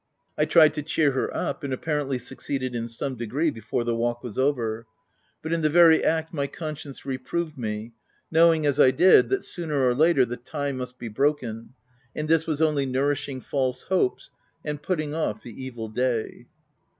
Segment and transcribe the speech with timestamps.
[0.35, 4.23] I tried to cheer her up, and apparently succeded in some degree, before the walk
[4.23, 4.87] was over;
[5.43, 7.91] but in the very act my conscience reproved me,
[8.31, 11.75] knowing, as I did, that, sooner or later, the tie must be broken,
[12.15, 14.31] and this was only nourishing false hopes,
[14.65, 16.47] and putting off the evil day.